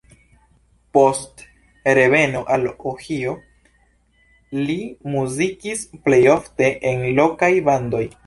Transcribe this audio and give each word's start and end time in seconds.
Post 0.97 1.43
reveno 1.97 2.41
al 2.55 2.65
Ohio 2.93 3.35
li 4.69 4.79
muzikis 5.15 5.83
plejofte 6.07 6.71
en 6.93 7.05
lokaj 7.21 7.51
bandoj. 7.69 8.05